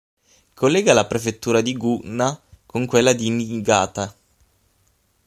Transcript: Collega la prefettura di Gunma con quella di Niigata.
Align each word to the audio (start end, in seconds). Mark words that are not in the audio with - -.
Collega 0.55 0.93
la 0.93 1.05
prefettura 1.05 1.61
di 1.61 1.77
Gunma 1.77 2.41
con 2.65 2.87
quella 2.87 3.13
di 3.13 3.29
Niigata. 3.29 4.11